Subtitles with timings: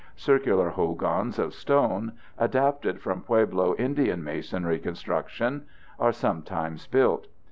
[0.15, 5.67] Circular hogans of stone, adapted from Pueblo Indian masonry construction,
[5.99, 7.27] are sometimes built.